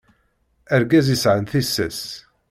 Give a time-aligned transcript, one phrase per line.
[0.75, 2.01] Argaz yesɛan tissas.